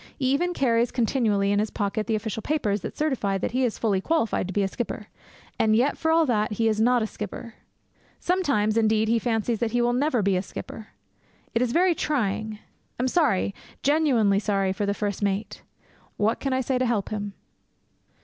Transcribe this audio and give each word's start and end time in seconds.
He 0.17 0.25
even 0.33 0.55
carries 0.55 0.89
continually 0.89 1.51
in 1.51 1.59
his 1.59 1.69
pocket 1.69 2.07
the 2.07 2.15
official 2.15 2.41
papers 2.41 2.81
that 2.81 2.97
certify 2.97 3.37
that 3.37 3.51
he 3.51 3.63
is 3.63 3.77
fully 3.77 4.01
qualified 4.01 4.47
to 4.47 4.51
be 4.51 4.63
a 4.63 4.67
skipper. 4.67 5.09
And 5.59 5.75
yet, 5.75 5.95
for 5.95 6.09
all 6.09 6.25
that, 6.25 6.53
he 6.53 6.67
is 6.67 6.81
not 6.81 7.03
a 7.03 7.05
skipper. 7.05 7.53
Sometimes, 8.19 8.77
indeed, 8.77 9.07
he 9.09 9.19
fancies 9.19 9.59
that 9.59 9.73
he 9.73 9.79
will 9.79 9.93
never 9.93 10.23
be 10.23 10.35
a 10.35 10.41
skipper. 10.41 10.87
It 11.53 11.61
is 11.61 11.71
very 11.71 11.93
trying. 11.93 12.57
I 12.99 13.03
am 13.03 13.07
sorry 13.07 13.53
genuinely 13.83 14.39
sorry 14.39 14.73
for 14.73 14.87
the 14.87 14.95
first 14.95 15.21
mate. 15.21 15.61
What 16.17 16.39
can 16.39 16.51
I 16.51 16.61
say 16.61 16.79
to 16.79 16.85
help 16.87 17.09
him? 17.09 17.33